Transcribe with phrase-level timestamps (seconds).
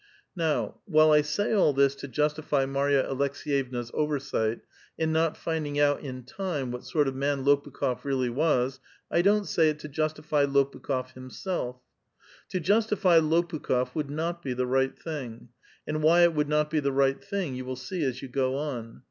[0.35, 4.61] Now, while J say all this to justify Marya Aleks^yevna*s oversight
[4.97, 8.79] in not finding out in time what sort of man Lo pnkb6f really was,
[9.11, 11.81] I don't say it to justify T^opukh6f him self.
[12.49, 15.49] To justify Ix)pukli6f wouiti not be the right thing;
[15.85, 18.55] and why it would not be the right thing you will see as you go
[18.57, 18.99] on.